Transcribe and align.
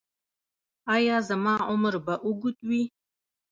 ایا 0.95 1.17
زما 1.29 1.55
عمر 1.69 1.93
به 2.05 2.15
اوږد 2.25 2.57
وي؟ 2.67 2.83